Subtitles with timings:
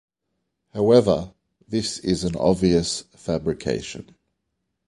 [0.73, 1.31] However,
[1.67, 4.15] this is an obvious fabrication.